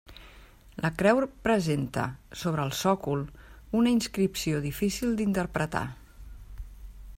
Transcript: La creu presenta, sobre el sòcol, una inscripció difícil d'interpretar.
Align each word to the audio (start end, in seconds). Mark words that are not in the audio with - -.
La 0.85 0.89
creu 1.01 1.19
presenta, 1.47 2.05
sobre 2.45 2.65
el 2.69 2.73
sòcol, 2.79 3.21
una 3.81 3.93
inscripció 3.99 4.65
difícil 4.67 5.15
d'interpretar. 5.21 5.85